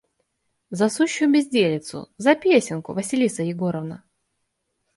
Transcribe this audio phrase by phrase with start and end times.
[0.79, 4.03] –За сущую безделицу: за песенку, Василиса Егоровна.